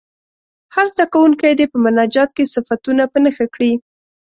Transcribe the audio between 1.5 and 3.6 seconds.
دې په مناجات کې صفتونه په نښه